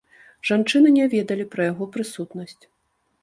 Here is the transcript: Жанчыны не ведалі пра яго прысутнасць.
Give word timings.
Жанчыны 0.49 0.93
не 0.95 1.03
ведалі 1.13 1.45
пра 1.53 1.61
яго 1.71 1.83
прысутнасць. 1.97 2.61